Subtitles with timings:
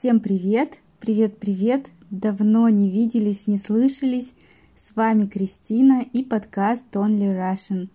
[0.00, 0.78] Всем привет!
[0.98, 1.90] Привет-привет!
[2.08, 4.32] Давно не виделись, не слышались.
[4.74, 7.90] С вами Кристина и подкаст Only Russian.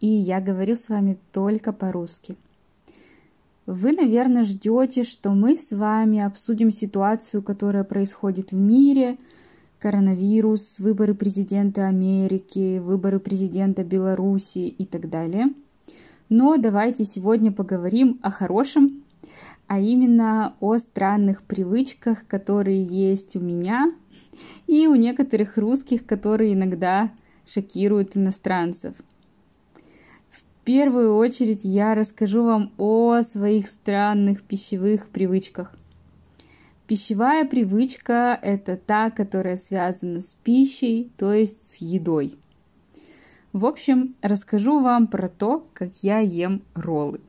[0.00, 2.36] И я говорю с вами только по-русски.
[3.66, 9.18] Вы, наверное, ждете, что мы с вами обсудим ситуацию, которая происходит в мире,
[9.80, 15.48] коронавирус, выборы президента Америки, выборы президента Беларуси и так далее.
[16.30, 19.04] Но давайте сегодня поговорим о хорошем,
[19.70, 23.94] а именно о странных привычках, которые есть у меня
[24.66, 27.12] и у некоторых русских, которые иногда
[27.46, 28.96] шокируют иностранцев.
[30.28, 35.76] В первую очередь я расскажу вам о своих странных пищевых привычках.
[36.88, 42.36] Пищевая привычка– это та, которая связана с пищей, то есть с едой.
[43.52, 47.20] В общем, расскажу вам про то, как я ем роллы.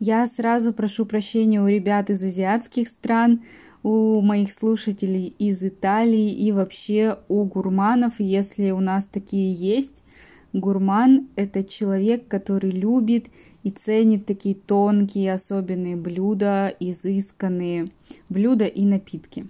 [0.00, 3.42] Я сразу прошу прощения у ребят из азиатских стран,
[3.82, 10.04] у моих слушателей из Италии и вообще у гурманов, если у нас такие есть.
[10.52, 13.26] Гурман– это человек, который любит
[13.64, 17.88] и ценит такие тонкие, особенные блюда, изысканные
[18.28, 19.48] блюда и напитки.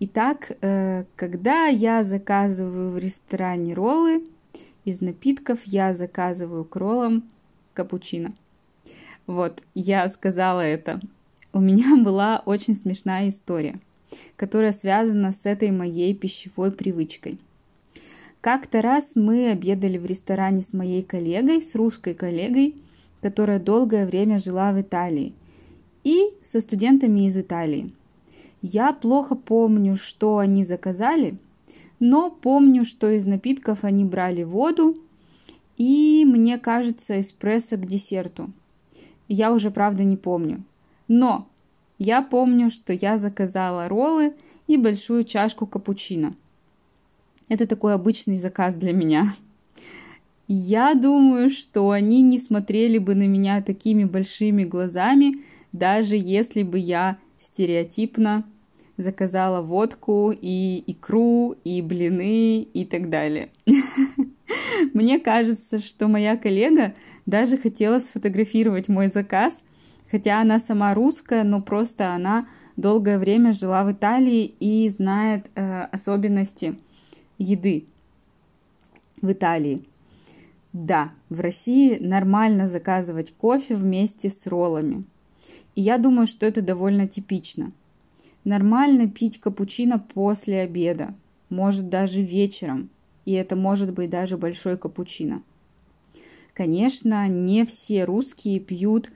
[0.00, 4.24] Итак, э, когда я заказываю в ресторане роллы,
[4.84, 7.22] из напитков я заказываю к роллам
[7.72, 8.34] капучино.
[9.26, 11.00] Вот, я сказала это.
[11.52, 13.80] У меня была очень смешная история,
[14.36, 17.38] которая связана с этой моей пищевой привычкой.
[18.40, 22.76] Как-то раз мы обедали в ресторане с моей коллегой, с русской коллегой,
[23.22, 25.32] которая долгое время жила в Италии,
[26.02, 27.90] и со студентами из Италии.
[28.60, 31.38] Я плохо помню, что они заказали,
[31.98, 34.98] но помню, что из напитков они брали воду
[35.78, 38.50] и, мне кажется, эспрессо к десерту–
[39.28, 40.62] я уже, правда, не помню.
[41.08, 41.48] Но
[41.98, 44.34] я помню, что я заказала роллы
[44.66, 46.34] и большую чашку капучино.
[47.48, 49.34] Это такой обычный заказ для меня.
[50.48, 56.78] Я думаю, что они не смотрели бы на меня такими большими глазами, даже если бы
[56.78, 58.44] я стереотипно
[58.96, 63.50] заказала водку и икру, и блины и так далее.
[64.94, 66.94] Мне кажется, что моя коллега
[67.26, 69.62] даже хотела сфотографировать мой заказ,
[70.10, 72.46] хотя она сама русская, но просто она
[72.76, 76.78] долгое время жила в Италии и знает э, особенности
[77.38, 77.86] еды
[79.20, 79.84] в Италии.
[80.72, 85.04] Да, в России нормально заказывать кофе вместе с роллами.
[85.76, 87.70] И я думаю, что это довольно типично.
[88.42, 91.14] Нормально пить капучино после обеда,
[91.48, 92.90] может даже вечером,
[93.24, 95.42] и это может быть даже большой капучино.
[96.52, 99.10] Конечно, не все русские пьют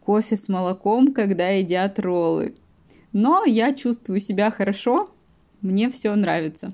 [0.00, 2.54] кофе с молоком, когда едят роллы.
[3.12, 5.10] Но я чувствую себя хорошо,
[5.60, 6.72] мне все нравится.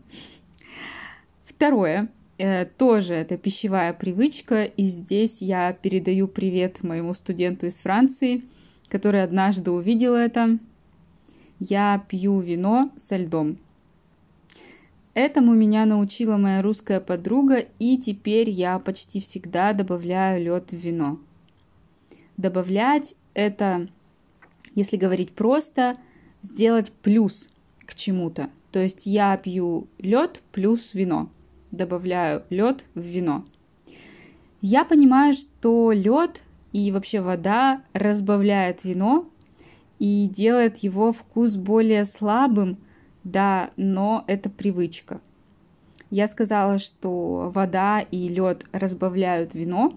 [1.44, 2.08] Второе,
[2.38, 8.42] э, тоже это пищевая привычка, и здесь я передаю привет моему студенту из Франции,
[8.88, 10.58] который однажды увидел это.
[11.58, 13.58] Я пью вино со льдом.
[15.14, 21.18] Этому меня научила моя русская подруга, и теперь я почти всегда добавляю лед в вино.
[22.36, 23.88] Добавлять это,
[24.76, 25.96] если говорить просто,
[26.42, 27.50] сделать плюс
[27.80, 28.50] к чему-то.
[28.70, 31.28] То есть я пью лед плюс вино.
[31.72, 33.44] Добавляю лед в вино.
[34.60, 39.28] Я понимаю, что лед и вообще вода разбавляет вино
[39.98, 42.78] и делает его вкус более слабым–
[43.24, 45.20] да, но это привычка.
[46.10, 49.94] Я сказала, что вода и лед разбавляют вино.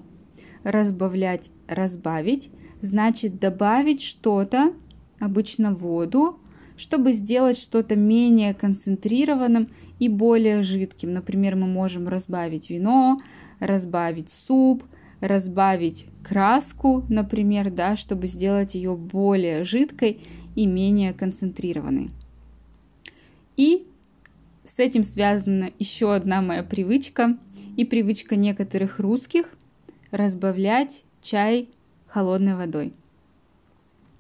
[0.63, 2.50] Разбавлять, разбавить,
[2.81, 4.73] значит добавить что-то,
[5.19, 6.39] обычно воду,
[6.78, 9.67] чтобы сделать что-то менее концентрированным
[10.00, 11.13] и более жидким.
[11.13, 13.20] Например, мы можем разбавить вино,
[13.59, 14.84] разбавить суп,
[15.20, 20.22] разбавить краску, например, да, чтобы сделать ее более жидкой
[20.55, 22.09] и менее концентрированной.
[23.58, 23.85] И
[24.66, 27.38] с этим связана еще одна моя привычка
[27.76, 29.50] и привычка некоторых русских
[30.11, 31.70] разбавлять чай
[32.08, 32.94] холодной водой.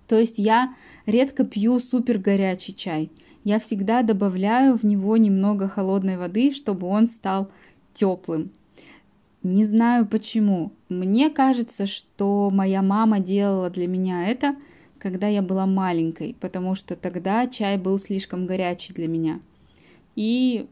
[0.07, 0.75] То есть я
[1.05, 3.11] редко пью супер горячий чай.
[3.43, 7.49] Я всегда добавляю в него немного холодной воды, чтобы он стал
[7.93, 8.51] теплым.
[9.41, 10.71] Не знаю почему.
[10.87, 14.55] Мне кажется, что моя мама делала для меня это–
[15.03, 19.41] когда я была маленькой, потому что тогда чай был слишком горячий для меня.
[20.15, 20.65] И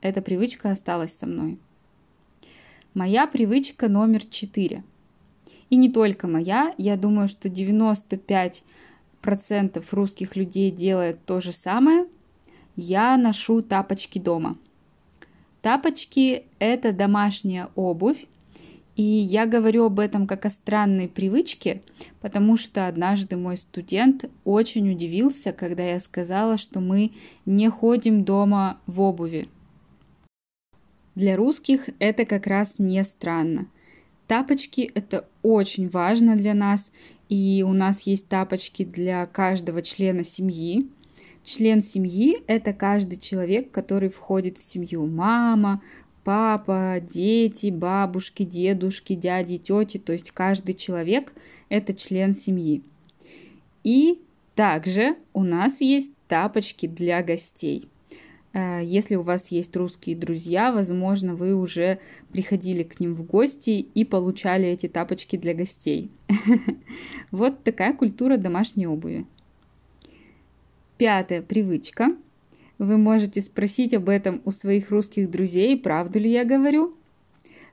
[0.00, 1.58] эта привычка осталась со мной.
[2.94, 4.84] Моя привычка номер четыре.
[5.70, 8.62] И не только моя, я думаю, что 95%
[9.20, 12.06] процентов русских людей делает то же самое.
[12.76, 14.56] Я ношу тапочки дома.
[15.62, 18.26] Тапочки– это домашняя обувь,
[18.96, 21.82] и я говорю об этом как о странной привычке,
[22.20, 27.12] потому что однажды мой студент очень удивился, когда я сказала, что мы
[27.44, 29.48] не ходим дома в обуви.
[31.14, 33.66] Для русских это как раз не странно.
[34.26, 36.92] Тапочки– это очень важно для нас,
[37.28, 40.88] и у нас есть тапочки для каждого члена семьи.
[41.44, 45.06] Член семьи– это каждый человек, который входит в семью.
[45.06, 45.82] Мама,
[46.24, 49.98] папа, дети, бабушки, дедушки, дяди, тети.
[49.98, 51.32] То есть каждый человек–
[51.68, 52.82] это член семьи.
[53.84, 54.20] И
[54.54, 57.88] также у нас есть тапочки для гостей.
[58.54, 61.98] Э, если у вас есть русские друзья, возможно, вы уже
[62.32, 66.10] приходили к ним в гости и получали эти тапочки для гостей.
[67.30, 69.26] Вот такая культура домашней обуви.
[70.96, 72.14] Пятая привычка.
[72.84, 76.94] Вы можете спросить об этом у своих русских друзей, правду ли я говорю.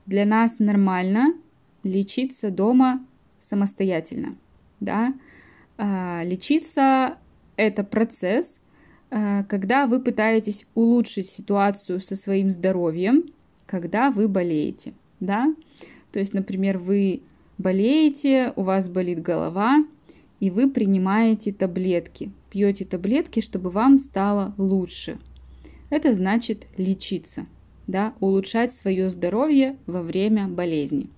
[0.05, 1.33] Для нас нормально
[1.83, 3.05] лечиться дома
[3.39, 4.35] самостоятельно.
[4.79, 5.13] Да?
[5.77, 7.17] А, лечиться–
[7.55, 8.59] это процесс,
[9.11, 13.25] Э, когда вы пытаетесь улучшить ситуацию со своим здоровьем,
[13.65, 15.53] когда вы болеете, да?
[16.11, 17.21] То есть, например, вы
[17.57, 19.85] болеете, у вас болит голова,
[20.39, 25.17] и вы принимаете таблетки, пьете таблетки, чтобы вам стало лучше.
[25.89, 27.47] Это значит лечиться,
[27.87, 31.09] да, улучшать свое здоровье во время болезни.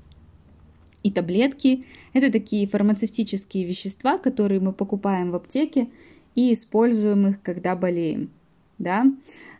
[1.01, 5.89] И таблетки– это такие фармацевтические вещества, которые мы покупаем в аптеке
[6.33, 8.29] и используем их, когда болеем.
[8.77, 9.05] Да?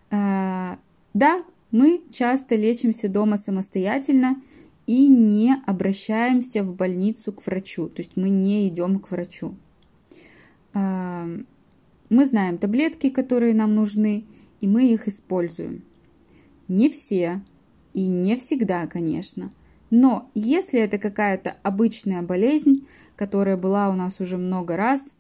[0.10, 0.80] А,
[1.14, 4.42] да, мы часто лечимся дома самостоятельно
[4.86, 9.56] и не обращаемся в больницу к врачу, то есть мы не идем к врачу.
[10.74, 11.28] А,
[12.10, 14.26] мы знаем таблетки, которые нам нужны,
[14.62, 15.84] и мы их используем.
[16.68, 17.42] Не все
[17.94, 19.52] и не всегда, конечно.
[19.90, 25.14] Но если это какая-то обычная болезнь, которая была у нас уже много раз,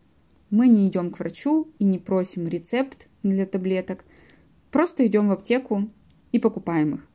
[0.50, 4.06] мы не идем к врачу и не просим рецепт для таблеток,
[4.71, 5.89] просто идем в аптеку
[6.31, 7.07] и покупаем их.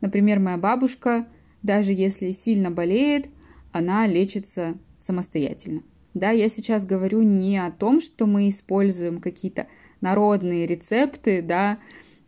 [0.00, 1.26] Например, моя бабушка,
[1.62, 3.28] даже если сильно болеет,
[3.72, 5.82] она лечится самостоятельно.
[6.14, 9.66] Да, я сейчас говорю не о том, что мы используем какие-то
[10.00, 11.78] народные рецепты, да,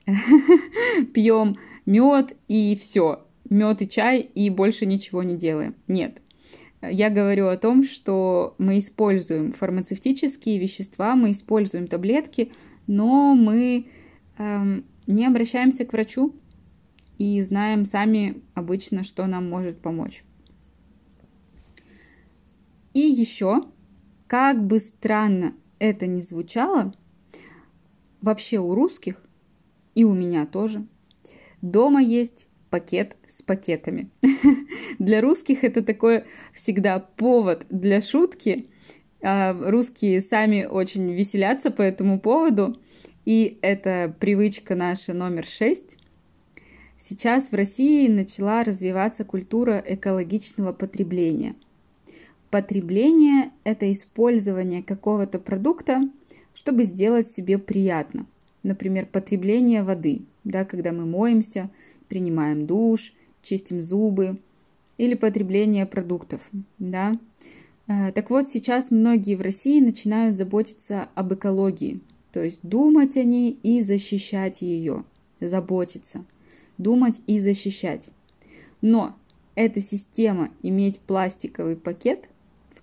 [1.14, 5.74] пьем мед и все, мед и чай и больше ничего не делаем.
[5.86, 6.22] Нет,
[6.80, 12.52] я говорю о том, что мы используем фармацевтические вещества, мы используем таблетки,
[12.86, 13.86] но мы
[14.38, 16.34] эм, не обращаемся к врачу
[17.18, 20.24] и знаем сами обычно, что нам может помочь.
[22.92, 23.64] И еще,
[24.26, 26.94] как бы странно это ни звучало,
[28.20, 29.22] вообще у русских
[29.94, 30.86] и у меня тоже
[31.62, 34.10] дома есть пакет с пакетами.
[34.98, 38.68] Для русских это такой всегда повод для шутки.
[39.22, 42.80] А, русские сами очень веселятся по этому поводу.
[43.24, 45.96] И это привычка наша номер шесть.
[46.98, 51.54] Сейчас в России начала развиваться культура экологичного потребления.
[52.54, 56.08] Потребление– это использование какого-то продукта,
[56.54, 58.26] чтобы сделать себе приятно.
[58.62, 61.68] Например, потребление воды, да, когда мы моемся–
[62.08, 64.38] принимаем душ, чистим зубы
[64.98, 67.18] или потребление продуктов, да.
[67.88, 71.98] Э, так вот, сейчас многие в России начинают заботиться об экологии,
[72.32, 75.02] то есть думать о ней и защищать ее,
[75.40, 76.24] заботиться,
[76.78, 78.10] думать и защищать.
[78.80, 79.16] Но
[79.56, 82.28] эта система иметь пластиковый пакет,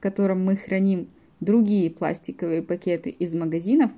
[0.01, 1.07] котором мы храним
[1.39, 3.91] другие пластиковые пакеты из магазинов,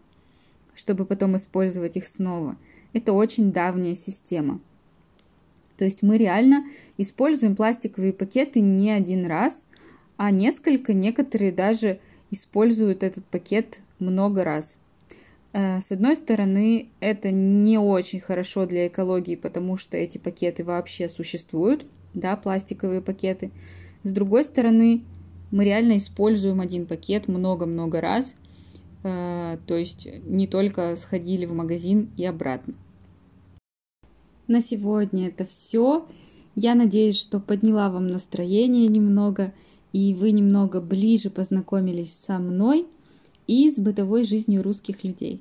[0.76, 2.58] чтобы потом использовать их снова,
[2.94, 4.60] это очень давняя система–
[5.78, 6.66] то есть мы реально
[6.98, 9.66] используем пластиковые пакеты не один раз,
[10.18, 12.00] а несколько, некоторые даже
[12.32, 14.78] используют этот пакет много раз.
[15.52, 21.10] Э, с одной стороны, это не очень хорошо для экологии, потому что эти пакеты вообще
[21.10, 23.52] существуют, да, пластиковые пакеты.
[24.04, 25.04] С другой стороны,
[25.54, 28.36] мы реально используем один пакет много-много раз,
[29.04, 32.74] э, то есть не только сходили в магазин и обратно.
[34.48, 36.08] На сегодня это все.
[36.56, 39.54] Я надеюсь, что подняла вам настроение немного,
[39.92, 42.88] и вы немного ближе познакомились со мной
[43.46, 45.40] и с бытовой жизнью русских людей.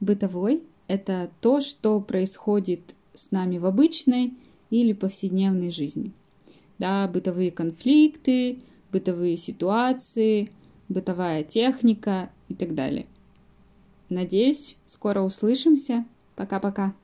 [0.00, 2.80] Бытовой– это то, что происходит
[3.12, 4.32] с нами в обычной
[4.70, 6.12] или повседневной жизни.
[6.78, 8.60] Да, бытовые конфликты,
[8.94, 10.50] бытовые ситуации,
[10.88, 13.06] бытовая техника и так далее.
[14.08, 16.04] Надеюсь, скоро услышимся.
[16.36, 16.94] Пока-пока.